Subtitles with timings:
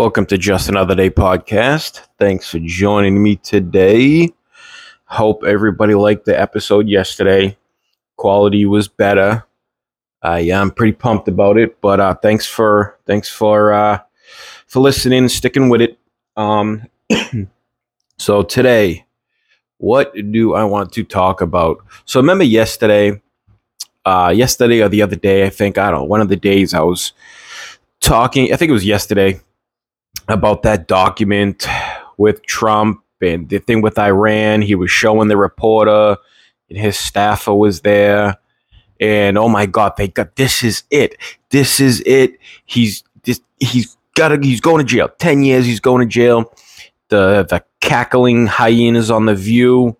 [0.00, 2.00] Welcome to Just Another Day podcast.
[2.18, 4.30] Thanks for joining me today.
[5.04, 7.58] Hope everybody liked the episode yesterday.
[8.16, 9.44] Quality was better.
[10.24, 11.82] Yeah, I'm pretty pumped about it.
[11.82, 13.98] But uh, thanks for thanks for uh,
[14.66, 15.98] for listening sticking with it.
[16.34, 16.86] Um,
[18.16, 19.04] so today,
[19.76, 21.84] what do I want to talk about?
[22.06, 23.20] So remember yesterday,
[24.06, 26.72] uh, yesterday or the other day, I think I don't know, one of the days
[26.72, 27.12] I was
[28.00, 28.50] talking.
[28.50, 29.42] I think it was yesterday
[30.30, 31.66] about that document
[32.16, 34.62] with Trump and the thing with Iran.
[34.62, 36.16] He was showing the reporter,
[36.68, 38.36] and his staffer was there.
[39.00, 41.16] And oh my God, they got this is it.
[41.50, 42.38] This is it.
[42.66, 43.40] He's this.
[43.58, 44.38] He's got to.
[44.42, 45.08] He's going to jail.
[45.18, 45.64] Ten years.
[45.64, 46.52] He's going to jail.
[47.08, 49.96] The the cackling hyenas on the View.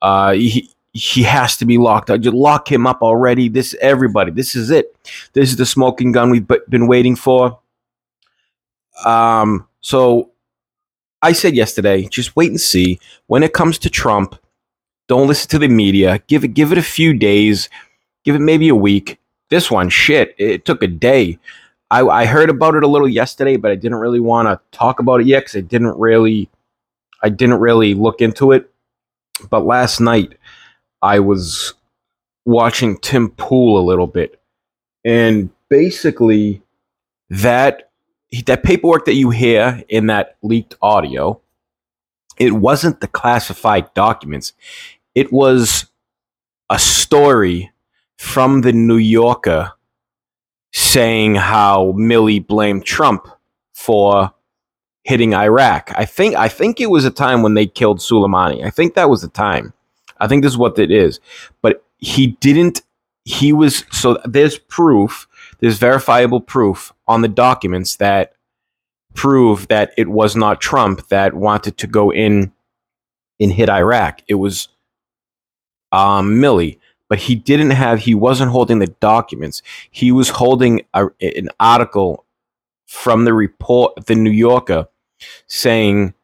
[0.00, 2.20] Uh, he he has to be locked up.
[2.20, 3.48] Just lock him up already.
[3.48, 4.30] This everybody.
[4.30, 4.96] This is it.
[5.32, 7.58] This is the smoking gun we've been waiting for.
[9.04, 10.30] Um, so
[11.22, 12.98] I said yesterday, just wait and see.
[13.26, 14.36] When it comes to Trump,
[15.08, 16.22] don't listen to the media.
[16.26, 17.68] Give it give it a few days.
[18.24, 19.18] Give it maybe a week.
[19.50, 21.38] This one, shit, it took a day.
[21.90, 24.98] I, I heard about it a little yesterday, but I didn't really want to talk
[24.98, 26.50] about it yet because I didn't really
[27.22, 28.70] I didn't really look into it.
[29.50, 30.38] But last night
[31.02, 31.74] I was
[32.44, 34.40] watching Tim Pool a little bit.
[35.04, 36.62] And basically
[37.30, 37.85] that
[38.46, 41.40] that paperwork that you hear in that leaked audio,
[42.38, 44.52] it wasn't the classified documents.
[45.14, 45.86] It was
[46.68, 47.72] a story
[48.18, 49.72] from the New Yorker
[50.72, 53.28] saying how Milley blamed Trump
[53.72, 54.32] for
[55.04, 55.92] hitting Iraq.
[55.96, 58.64] I think I think it was a time when they killed Soleimani.
[58.64, 59.72] I think that was the time.
[60.18, 61.20] I think this is what it is.
[61.62, 62.82] But he didn't
[63.24, 65.28] he was so there's proof,
[65.60, 68.32] there's verifiable proof on the documents that
[69.14, 72.52] prove that it was not Trump that wanted to go in
[73.40, 74.22] and hit Iraq.
[74.28, 74.68] It was
[75.92, 78.00] um, Milley, but he didn't have.
[78.00, 79.62] He wasn't holding the documents.
[79.90, 82.24] He was holding a, an article
[82.86, 84.88] from the report, the New Yorker,
[85.46, 86.14] saying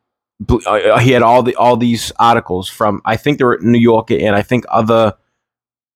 [0.66, 3.00] uh, he had all the all these articles from.
[3.04, 5.14] I think they were New Yorker and I think other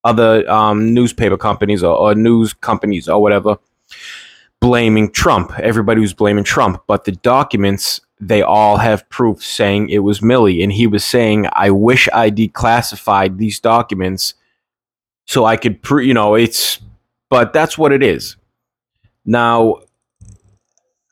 [0.05, 3.59] other um, newspaper companies or, or news companies or whatever
[4.61, 5.59] blaming Trump.
[5.59, 10.63] Everybody was blaming Trump, but the documents they all have proof saying it was Milley,
[10.63, 14.35] and he was saying, "I wish I declassified these documents
[15.27, 16.81] so I could prove." You know, it's
[17.29, 18.37] but that's what it is.
[19.25, 19.81] Now,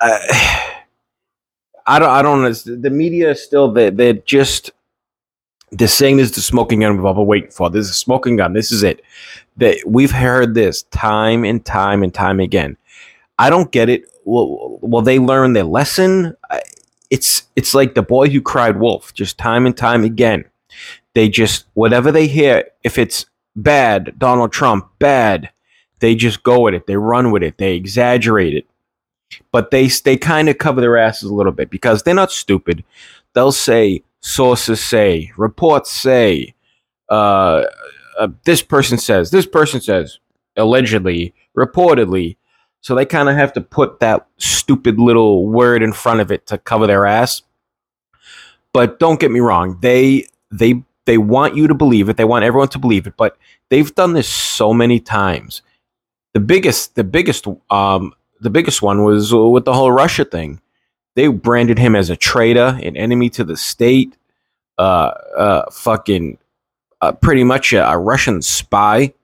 [0.00, 0.70] I,
[1.86, 2.10] I don't.
[2.10, 2.82] I don't.
[2.82, 4.70] The media is still they they're just
[5.70, 7.68] they're saying this is the smoking gun we've all waiting for.
[7.68, 8.52] This is a smoking gun.
[8.52, 9.02] This is it.
[9.56, 12.76] That we've heard this time and time and time again.
[13.38, 14.04] I don't get it.
[14.24, 16.36] Will, will they learn their lesson?
[17.10, 20.44] It's it's like the boy who cried wolf, just time and time again.
[21.14, 25.50] They just whatever they hear, if it's bad, Donald Trump, bad,
[26.00, 26.86] they just go with it.
[26.86, 27.58] They run with it.
[27.58, 28.66] They exaggerate it.
[29.52, 32.84] But they they kind of cover their asses a little bit because they're not stupid.
[33.34, 36.54] They'll say sources say, reports say,
[37.10, 37.64] uh,
[38.18, 40.18] uh, this person says, this person says,
[40.56, 42.36] allegedly, reportedly.
[42.84, 46.46] So they kind of have to put that stupid little word in front of it
[46.48, 47.40] to cover their ass.
[48.74, 52.18] But don't get me wrong, they they they want you to believe it.
[52.18, 53.38] They want everyone to believe it, but
[53.70, 55.62] they've done this so many times.
[56.34, 58.12] The biggest the biggest um
[58.42, 60.60] the biggest one was with the whole Russia thing.
[61.16, 64.14] They branded him as a traitor, an enemy to the state,
[64.76, 66.36] uh uh fucking
[67.00, 69.14] uh, pretty much a, a Russian spy,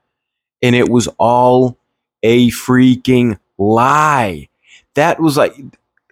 [0.62, 1.76] and it was all
[2.22, 4.48] a freaking lie.
[4.94, 5.54] That was like,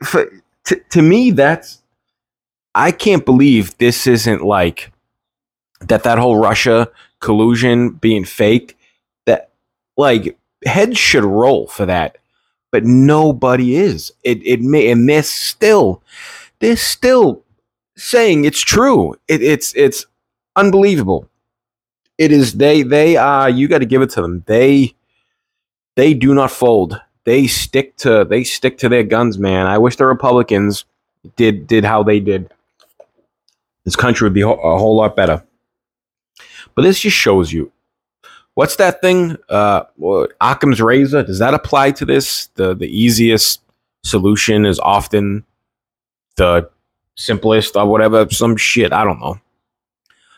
[0.04, 0.30] for,
[0.66, 1.82] to, to me, that's,
[2.74, 4.92] I can't believe this isn't like
[5.80, 6.88] that, that whole Russia
[7.20, 8.78] collusion being fake.
[9.26, 9.50] That,
[9.96, 12.18] like, heads should roll for that,
[12.70, 14.12] but nobody is.
[14.22, 16.02] It, it may, and they're still,
[16.60, 17.42] they're still
[17.96, 19.14] saying it's true.
[19.26, 20.06] It, it's, it's
[20.54, 21.28] unbelievable.
[22.18, 24.44] It is, they, they are, you got to give it to them.
[24.46, 24.94] They,
[25.96, 29.66] they do not fold they stick to they stick to their guns, man.
[29.66, 30.86] I wish the Republicans
[31.36, 32.50] did did how they did.
[33.84, 35.44] This country would be a whole lot better.
[36.74, 37.70] But this just shows you
[38.54, 39.36] what's that thing?
[39.50, 39.82] Uh,
[40.40, 41.22] Occam's razor.
[41.22, 42.46] Does that apply to this?
[42.54, 43.60] The the easiest
[44.04, 45.44] solution is often
[46.36, 46.70] the
[47.14, 48.26] simplest or whatever.
[48.30, 48.90] Some shit.
[48.90, 49.38] I don't know.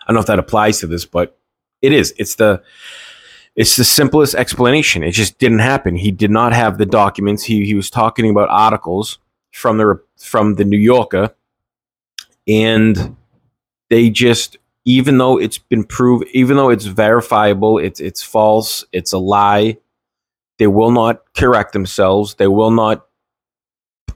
[0.03, 1.39] I don't know if that applies to this, but
[1.83, 2.13] it is.
[2.19, 2.65] It's the
[3.57, 5.03] it's the simplest explanation.
[5.03, 5.97] It just didn't happen.
[5.97, 7.43] He did not have the documents.
[7.45, 9.19] He he was talking about articles
[9.53, 11.35] from the from the New Yorker,
[12.47, 13.17] and
[13.89, 19.13] they just even though it's been proved, even though it's verifiable, it's it's false, it's
[19.13, 19.77] a lie.
[20.59, 22.35] They will not correct themselves.
[22.35, 23.07] They will not.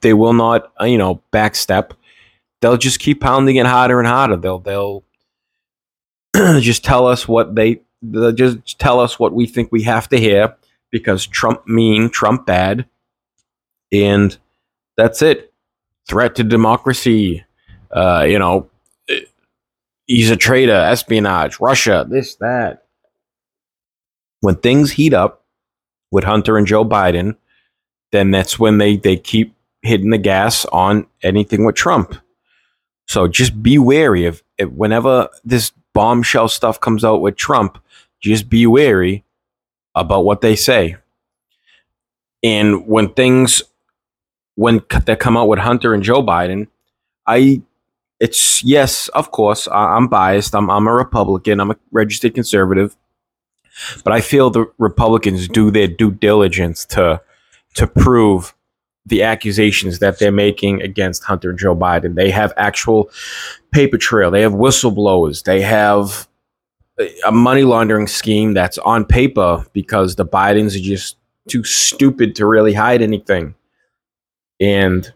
[0.00, 1.92] They will not, uh, you know, backstep.
[2.60, 4.36] They'll just keep pounding it harder and harder.
[4.36, 5.04] They'll they'll
[6.60, 7.80] just tell us what they
[8.12, 10.54] they'll just tell us what we think we have to hear
[10.90, 12.86] because Trump mean, Trump bad,
[13.92, 14.36] and
[14.96, 15.52] that's it.
[16.08, 17.44] Threat to democracy.
[17.90, 18.68] Uh, you know,
[20.06, 22.84] he's a traitor, espionage, Russia, this, that.
[24.40, 25.44] When things heat up
[26.10, 27.36] with Hunter and Joe Biden,
[28.12, 32.14] then that's when they, they keep hitting the gas on anything with Trump.
[33.06, 34.42] So just be wary of.
[34.60, 37.78] Whenever this bombshell stuff comes out with Trump,
[38.30, 39.24] just be wary
[39.94, 40.96] about what they say.
[42.42, 43.62] And when things,
[44.54, 46.68] when they come out with Hunter and Joe Biden,
[47.26, 47.62] I
[48.20, 50.54] it's yes, of course, I, am biased.
[50.54, 51.60] I'm I'm a Republican.
[51.60, 52.96] I'm a registered conservative,
[54.04, 57.20] but I feel the Republicans do their due diligence to
[57.74, 58.54] to prove
[59.06, 62.14] the accusations that they're making against Hunter and Joe Biden.
[62.14, 63.10] They have actual
[63.70, 64.30] paper trail.
[64.30, 65.44] They have whistleblowers.
[65.44, 66.28] They have
[67.26, 71.16] a money laundering scheme that's on paper because the Bidens are just
[71.48, 73.54] too stupid to really hide anything.
[74.60, 75.12] And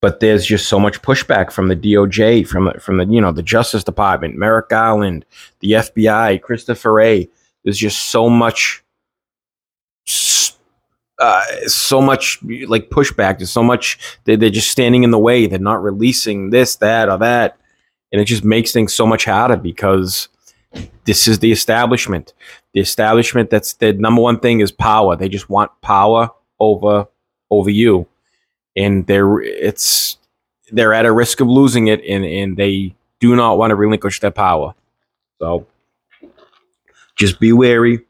[0.00, 3.42] but there's just so much pushback from the DOJ, from from the you know the
[3.42, 5.24] Justice Department, Merrick Garland,
[5.60, 7.28] the FBI, Christopher Wray.
[7.62, 8.84] There's just so much,
[11.18, 13.38] uh, so much like pushback.
[13.38, 15.46] There's so much they're, they're just standing in the way.
[15.46, 17.56] They're not releasing this, that, or that,
[18.12, 20.28] and it just makes things so much harder because
[21.04, 22.32] this is the establishment.
[22.72, 25.16] The establishment that's the number one thing is power.
[25.16, 26.30] They just want power
[26.60, 27.06] over
[27.50, 28.06] over you
[28.76, 30.18] and they're it's
[30.72, 34.20] they're at a risk of losing it, and and they do not want to relinquish
[34.20, 34.74] their power.
[35.38, 35.66] So
[37.16, 38.00] just be wary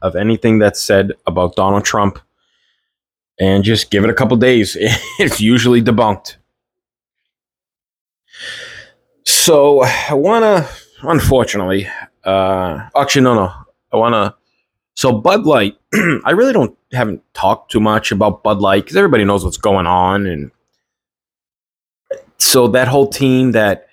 [0.00, 2.18] of anything that's said about Donald Trump,
[3.38, 4.76] and just give it a couple days.
[5.18, 6.36] it's usually debunked.
[9.24, 10.66] So I wanna,
[11.02, 11.88] unfortunately,
[12.24, 13.52] uh, actually no, no,
[13.92, 14.34] I wanna
[14.98, 15.76] so Bud Light,
[16.24, 19.86] I really don't haven't talked too much about Bud Light because everybody knows what's going
[19.86, 20.50] on, and
[22.38, 23.86] so that whole team that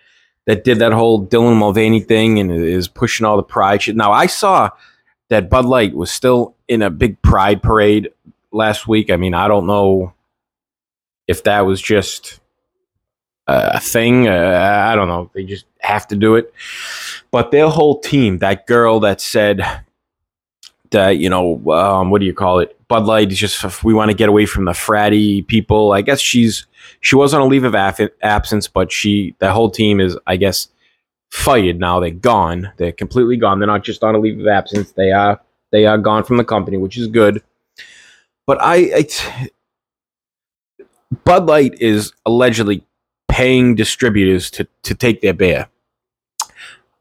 [0.47, 3.95] that did that whole Dylan Mulvaney thing and is pushing all the pride shit.
[3.95, 4.71] Now I saw
[5.29, 8.09] that Bud Light was still in a big pride parade
[8.51, 9.11] last week.
[9.11, 10.13] I mean, I don't know
[11.27, 12.39] if that was just
[13.47, 14.27] a thing.
[14.27, 15.29] Uh, I don't know.
[15.33, 16.53] They just have to do it.
[17.31, 19.61] But their whole team, that girl that said
[20.91, 24.09] that you know um, what do you call it bud light is just we want
[24.09, 26.67] to get away from the fratty people i guess she's
[27.01, 30.35] she was on a leave of af- absence but she the whole team is i
[30.35, 30.69] guess
[31.31, 34.91] fired now they're gone they're completely gone they're not just on a leave of absence
[34.91, 37.43] they are they are gone from the company which is good
[38.45, 39.49] but i, I
[41.23, 42.85] bud light is allegedly
[43.27, 45.67] paying distributors to to take their beer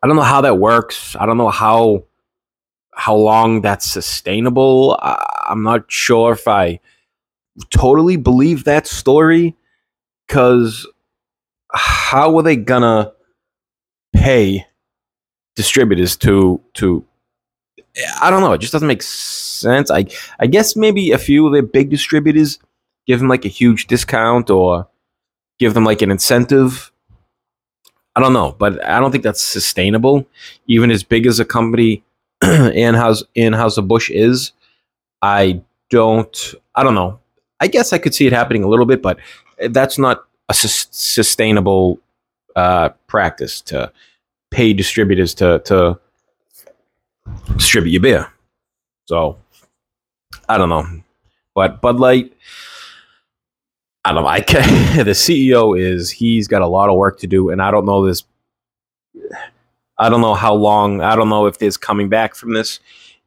[0.03, 2.05] i don't know how that works i don't know how
[2.95, 4.99] how long that's sustainable.
[5.01, 6.81] I, am not sure if I
[7.71, 9.57] totally believe that story
[10.27, 10.87] because
[11.73, 13.13] how are they gonna
[14.15, 14.67] pay
[15.57, 17.05] distributors to to
[18.21, 18.53] I don't know.
[18.53, 19.91] It just doesn't make sense.
[19.91, 20.07] I
[20.39, 22.59] I guess maybe a few of the big distributors
[23.07, 24.89] give them like a huge discount or
[25.59, 26.91] give them like an incentive.
[28.17, 30.27] I don't know, but I don't think that's sustainable.
[30.67, 32.05] Even as big as a company
[32.43, 34.53] Anheuser Anheuser Busch is.
[35.23, 36.55] I don't.
[36.75, 37.19] I don't know.
[37.61, 39.19] I guess I could see it happening a little bit, but
[39.71, 41.99] that's not a su- sustainable
[42.57, 43.91] uh, practice to
[44.51, 45.99] pay distributors to to
[47.57, 48.29] distribute your beer.
[49.07, 49.39] So
[50.49, 50.87] I don't know,
[51.55, 52.33] but Bud Light.
[54.05, 54.29] I don't know.
[54.29, 54.63] I can,
[55.05, 58.07] the CEO is he's got a lot of work to do, and I don't know
[58.07, 58.25] this
[59.99, 61.01] I don't know how long.
[61.01, 62.81] I don't know if there's coming back from this.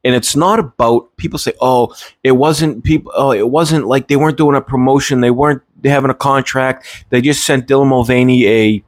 [0.04, 3.12] And it's not about people say, "Oh, it wasn't people.
[3.16, 5.20] Oh, it wasn't like they weren't doing a promotion.
[5.20, 7.06] They weren't having a contract.
[7.10, 8.84] They just sent Dylan Mulvaney a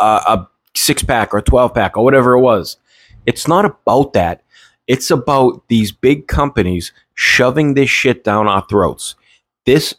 [0.00, 2.78] uh, a six pack or twelve pack or whatever it was."
[3.26, 4.42] It's not about that.
[4.86, 9.16] It's about these big companies shoving this shit down our throats.
[9.66, 9.94] This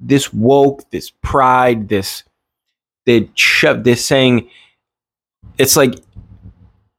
[0.00, 2.24] this woke, this pride, this
[3.06, 3.84] they shove.
[3.84, 4.50] They're saying
[5.58, 5.94] it's like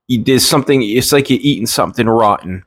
[0.10, 0.82] there's something.
[0.82, 2.64] It's like you're eating something rotten,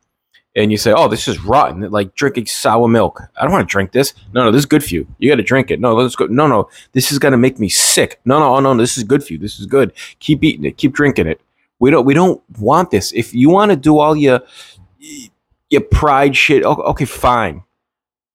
[0.55, 3.21] and you say, "Oh, this is rotten," like drinking sour milk.
[3.37, 4.15] I don't want to drink this.
[4.33, 5.07] No, no, this is good for you.
[5.19, 5.81] You got to drink it.
[5.81, 6.27] No, let's go.
[6.27, 8.21] No, no, this is gonna make me sick.
[8.25, 9.39] No, no, oh, no, this is good for you.
[9.39, 9.93] This is good.
[10.21, 10.77] Keep eating it.
[10.77, 11.41] Keep drinking it.
[11.79, 12.05] We don't.
[12.05, 13.13] We don't want this.
[13.13, 14.43] If you want to do all your
[15.71, 17.63] your pride shit, okay, fine.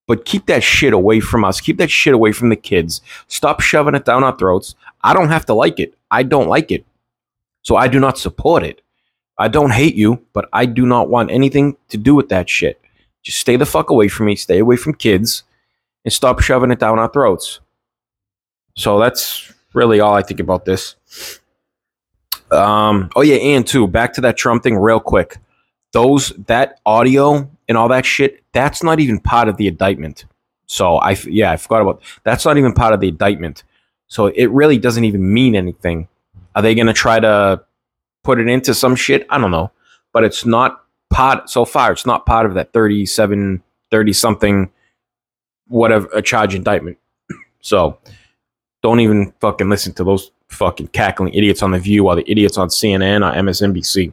[0.06, 1.60] But keep that shit away from us.
[1.60, 3.00] Keep that shit away from the kids.
[3.26, 4.74] Stop shoving it down our throats.
[5.02, 5.94] I don't have to like it.
[6.10, 6.84] I don't like it.
[7.62, 8.82] So I do not support it.
[9.38, 12.80] I don't hate you, but I do not want anything to do with that shit.
[13.22, 15.42] Just stay the fuck away from me, stay away from kids,
[16.04, 17.60] and stop shoving it down our throats.
[18.76, 20.94] So that's really all I think about this.
[22.50, 25.38] Um, oh yeah, and too, back to that Trump thing real quick.
[25.92, 30.24] Those that audio and all that shit, that's not even part of the indictment.
[30.66, 33.62] So I yeah, I forgot about that's not even part of the indictment.
[34.08, 36.08] So it really doesn't even mean anything.
[36.54, 37.62] Are they going to try to
[38.26, 39.24] put it into some shit.
[39.30, 39.70] I don't know,
[40.12, 41.92] but it's not part so far.
[41.92, 44.70] It's not part of that 37, 30 something,
[45.68, 46.98] whatever a charge indictment.
[47.60, 47.98] So
[48.80, 52.58] don't even fucking listen to those fucking cackling idiots on the View or the idiots
[52.58, 54.12] on CNN or MSNBC.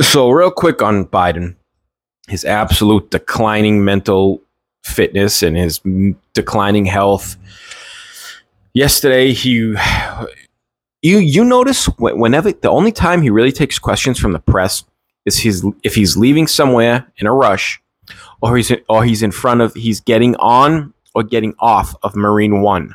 [0.00, 1.56] So real quick on Biden,
[2.28, 4.40] his absolute declining mental
[4.82, 5.80] fitness and his
[6.32, 7.36] declining health.
[8.72, 9.74] Yesterday, he
[11.02, 14.84] you you notice whenever the only time he really takes questions from the press
[15.24, 17.80] is he's if he's leaving somewhere in a rush
[18.40, 22.62] or he's or he's in front of he's getting on or getting off of Marine
[22.62, 22.94] 1.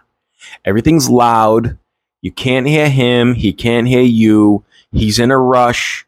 [0.65, 1.77] Everything's loud.
[2.21, 4.63] You can't hear him, he can't hear you.
[4.91, 6.05] He's in a rush.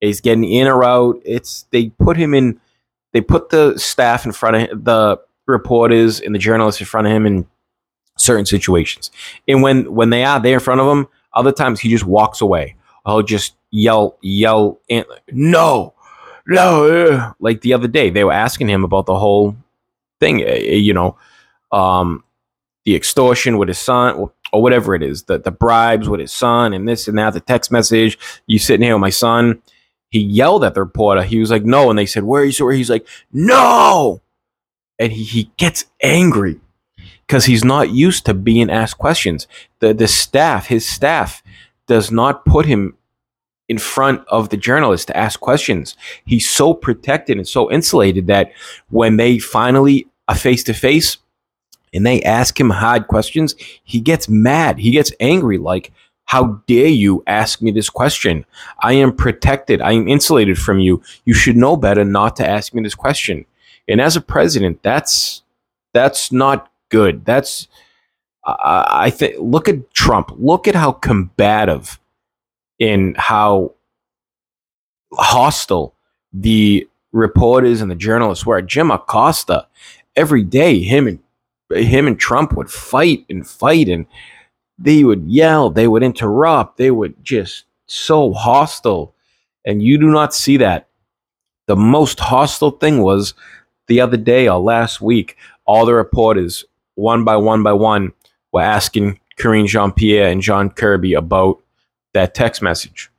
[0.00, 1.20] He's getting in or out.
[1.24, 2.60] It's they put him in
[3.14, 7.12] they put the staff in front of the reporters and the journalists in front of
[7.12, 7.46] him in
[8.18, 9.10] certain situations.
[9.48, 12.42] And when when they are there in front of him, other times he just walks
[12.42, 12.76] away.
[13.06, 15.94] I'll just yell, yell, and no,
[16.46, 17.32] no.
[17.38, 19.56] Like the other day, they were asking him about the whole
[20.20, 21.16] thing, eh, eh, you know,
[21.70, 22.24] um,
[22.84, 26.72] the extortion with his son or whatever it is, the, the bribes with his son
[26.72, 29.60] and this and that, the text message, you sitting here with my son.
[30.14, 31.24] He yelled at the reporter.
[31.24, 31.90] He was like, no.
[31.90, 32.64] And they said, where are you?
[32.64, 34.20] Where he's like, no.
[34.96, 36.60] And he, he gets angry
[37.26, 39.48] because he's not used to being asked questions.
[39.80, 41.42] The the staff, his staff,
[41.88, 42.96] does not put him
[43.68, 45.96] in front of the journalist to ask questions.
[46.24, 48.52] He's so protected and so insulated that
[48.90, 51.16] when they finally are face to face
[51.92, 54.78] and they ask him hard questions, he gets mad.
[54.78, 55.90] He gets angry like
[56.24, 58.44] how dare you ask me this question?
[58.82, 59.80] I am protected.
[59.80, 61.02] I am insulated from you.
[61.24, 63.44] You should know better not to ask me this question.
[63.88, 65.42] And as a president, that's
[65.92, 67.24] that's not good.
[67.24, 67.68] That's
[68.44, 69.36] uh, I think.
[69.38, 70.30] Look at Trump.
[70.36, 72.00] Look at how combative
[72.78, 73.72] in how
[75.12, 75.94] hostile
[76.32, 78.60] the reporters and the journalists were.
[78.62, 79.66] Jim Acosta,
[80.16, 81.18] every day, him and
[81.70, 84.06] him and Trump would fight and fight, and
[84.78, 89.14] they would yell, they would interrupt, they would just so hostile.
[89.64, 90.88] And you do not see that.
[91.66, 93.34] The most hostile thing was
[93.86, 96.64] the other day or last week, all the reporters
[96.96, 98.12] one by one by one,
[98.52, 101.60] were asking Karine Jean Pierre and John Kirby about
[102.12, 103.10] that text message.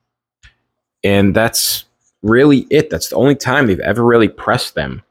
[1.04, 1.86] And that's
[2.22, 2.90] really it.
[2.90, 5.04] That's the only time they've ever really pressed them.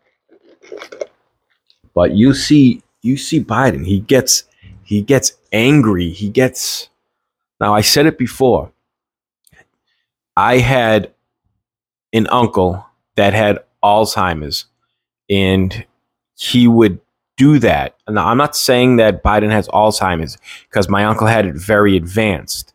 [1.95, 4.45] But you see, you see Biden, he gets
[4.85, 6.11] he gets angry.
[6.11, 6.88] He gets
[7.61, 8.73] now I said it before.
[10.37, 11.12] I had
[12.12, 12.85] an uncle
[13.17, 14.67] that had Alzheimer's
[15.31, 15.87] and
[16.37, 17.00] he would
[17.37, 17.97] do that.
[18.09, 20.38] Now, I'm not saying that Biden has Alzheimer's
[20.69, 22.73] because my uncle had it very advanced,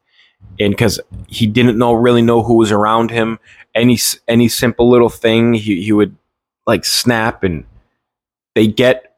[0.59, 3.39] and because he didn't know really know who was around him.
[3.75, 3.97] Any
[4.27, 6.15] any simple little thing, he he would
[6.67, 7.65] like snap, and
[8.55, 9.08] they get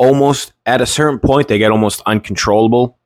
[0.00, 2.98] almost at a certain point they get almost uncontrollable.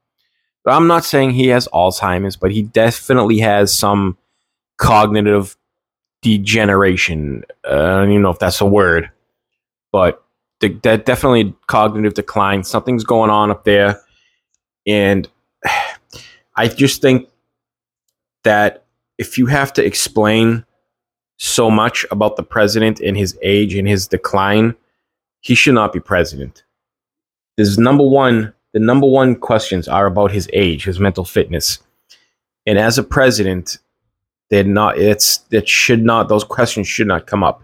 [0.64, 4.16] But I'm not saying he has Alzheimer's, but he definitely has some
[4.78, 5.56] cognitive
[6.22, 7.44] degeneration.
[7.68, 9.10] Uh, I don't even know if that's a word,
[9.90, 10.24] but
[10.60, 12.62] de- de- definitely cognitive decline.
[12.62, 14.00] Something's going on up there,
[14.86, 15.28] and
[16.56, 17.28] I just think
[18.44, 18.84] that
[19.18, 20.64] if you have to explain
[21.38, 24.76] so much about the president and his age and his decline,
[25.40, 26.63] he should not be president.
[27.56, 28.52] This number one.
[28.72, 31.78] The number one questions are about his age, his mental fitness,
[32.66, 33.78] and as a president,
[34.50, 34.98] they're not.
[34.98, 36.28] It's that should not.
[36.28, 37.62] Those questions should not come up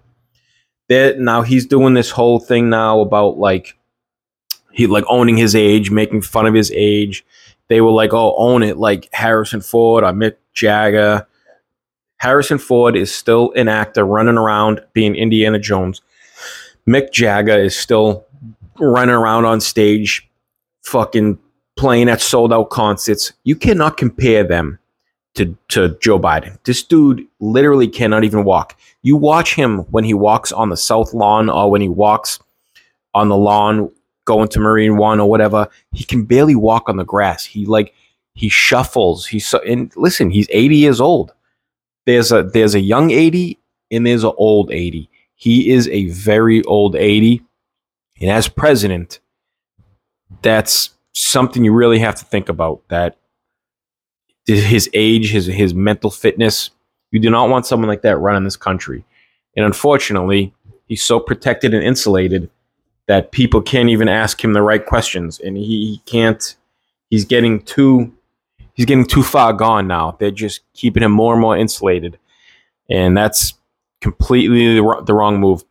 [0.91, 3.79] that now he's doing this whole thing now about like
[4.73, 7.25] he like owning his age, making fun of his age.
[7.69, 11.27] They were like, "Oh, own it," like Harrison Ford or Mick Jagger.
[12.17, 16.03] Harrison Ford is still an actor running around being Indiana Jones.
[16.89, 18.27] Mick Jagger is still
[18.81, 20.29] running around on stage,
[20.83, 21.39] fucking
[21.77, 23.33] playing at sold out concerts.
[23.45, 24.79] You cannot compare them
[25.35, 26.59] to, to Joe Biden.
[26.65, 28.77] This dude literally cannot even walk.
[29.03, 32.39] You watch him when he walks on the South Lawn or when he walks
[33.15, 33.91] on the lawn
[34.25, 35.69] going to Marine One or whatever.
[35.93, 37.45] He can barely walk on the grass.
[37.45, 37.95] He like
[38.35, 39.27] he shuffles.
[39.27, 41.33] He's so and listen, he's 80 years old.
[42.07, 43.59] There's a there's a young 80
[43.91, 45.09] and there's an old 80.
[45.35, 47.43] He is a very old 80.
[48.21, 49.21] And as president,
[50.43, 53.17] that's something you really have to think about that
[54.47, 56.71] his age, his his mental fitness.
[57.11, 59.05] You do not want someone like that running this country.
[59.57, 60.55] And unfortunately,
[60.87, 62.51] he's so protected and insulated
[63.07, 65.41] that people can't even ask him the right questions.
[65.41, 66.57] And he, he can't
[67.11, 68.13] he's getting too
[68.75, 70.17] he's getting too far gone now.
[70.19, 72.19] They're just keeping him more and more insulated.
[72.89, 73.55] And that's
[74.01, 75.65] completely the, the wrong move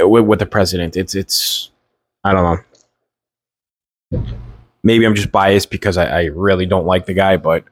[0.00, 0.96] with, with the president.
[0.96, 1.70] It's it's
[2.22, 2.64] I don't
[4.12, 4.22] know.
[4.82, 7.64] Maybe I'm just biased because I, I really don't like the guy, but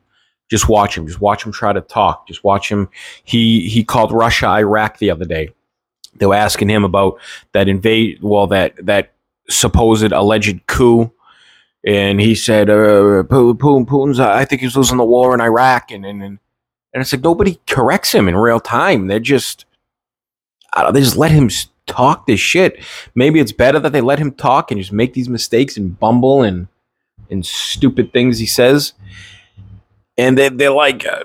[0.50, 1.06] just watch him.
[1.06, 2.26] Just watch him try to talk.
[2.26, 2.88] Just watch him.
[3.25, 5.50] He he called Russia Iraq the other day.
[6.16, 7.18] They were asking him about
[7.52, 8.18] that invade.
[8.23, 9.12] Well, that that
[9.49, 11.11] supposed alleged coup,
[11.85, 14.21] and he said, uh, "Putin, Putin's.
[14.21, 16.38] I think he's losing the war in Iraq." And and and
[16.92, 19.06] and it's like nobody corrects him in real time.
[19.06, 19.64] They're just
[20.92, 21.49] they just let him
[21.87, 22.83] talk this shit.
[23.15, 26.43] Maybe it's better that they let him talk and just make these mistakes and bumble
[26.43, 26.69] and
[27.31, 28.93] and stupid things he says.
[30.19, 31.25] And they, they're like, uh,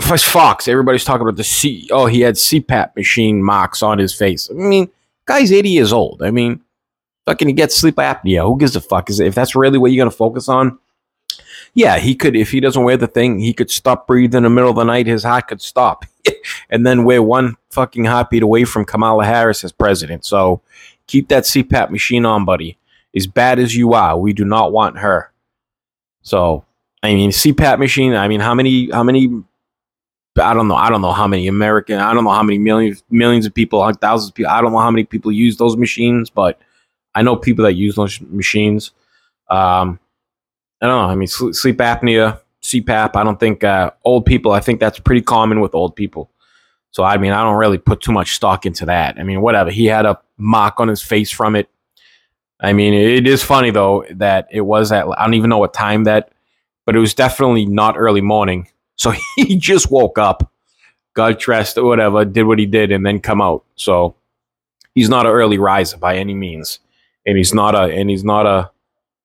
[0.00, 1.88] Fox, everybody's talking about the C.
[1.92, 4.50] Oh, he had CPAP machine marks on his face.
[4.50, 4.90] I mean,
[5.26, 6.22] guy's 80 years old.
[6.22, 6.60] I mean,
[7.26, 8.44] fucking he gets sleep apnea.
[8.44, 9.08] Who gives a fuck?
[9.08, 10.78] Is if that's really what you're gonna focus on?
[11.74, 12.36] Yeah, he could.
[12.36, 14.84] If he doesn't wear the thing, he could stop breathing in the middle of the
[14.84, 15.06] night.
[15.06, 16.04] His heart could stop,
[16.70, 20.24] and then we're one fucking heartbeat away from Kamala Harris as president.
[20.24, 20.60] So
[21.06, 22.78] keep that CPAP machine on, buddy
[23.14, 25.30] as bad as you are, we do not want her.
[26.22, 26.64] So,
[27.02, 28.14] I mean, CPAP machine.
[28.14, 28.90] I mean, how many?
[28.90, 29.28] How many?
[30.36, 30.74] I don't know.
[30.74, 31.98] I don't know how many American.
[31.98, 34.50] I don't know how many millions millions of people, thousands of people.
[34.50, 36.58] I don't know how many people use those machines, but
[37.14, 38.90] I know people that use those machines.
[39.48, 40.00] Um,
[40.80, 41.12] I don't know.
[41.12, 43.14] I mean, sleep apnea, CPAP.
[43.14, 44.52] I don't think uh, old people.
[44.52, 46.30] I think that's pretty common with old people.
[46.94, 49.18] So I mean, I don't really put too much stock into that.
[49.18, 49.68] I mean, whatever.
[49.68, 51.68] He had a mark on his face from it.
[52.60, 55.74] I mean, it is funny though that it was at I don't even know what
[55.74, 56.30] time that,
[56.86, 58.68] but it was definitely not early morning.
[58.94, 60.48] So he just woke up,
[61.14, 63.64] got dressed or whatever, did what he did, and then come out.
[63.74, 64.14] So
[64.94, 66.78] he's not an early riser by any means,
[67.26, 68.70] and he's not a and he's not a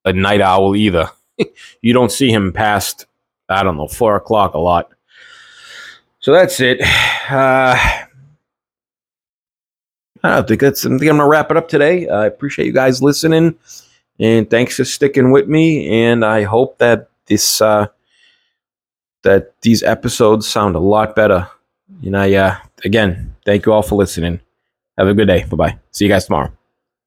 [0.06, 1.12] a night owl either.
[1.84, 3.06] you don't see him past
[3.48, 4.90] I don't know four o'clock a lot.
[6.20, 6.82] So that's it.
[7.30, 7.78] Uh,
[10.24, 10.84] I think that's.
[10.84, 12.08] I think I'm gonna wrap it up today.
[12.08, 13.56] I appreciate you guys listening,
[14.20, 15.88] and thanks for sticking with me.
[16.06, 17.86] And I hope that this uh,
[19.22, 21.48] that these episodes sound a lot better.
[22.02, 22.62] You know, yeah.
[22.84, 24.42] Again, thank you all for listening.
[24.98, 25.44] Have a good day.
[25.44, 25.80] Bye bye.
[25.92, 26.52] See you guys tomorrow.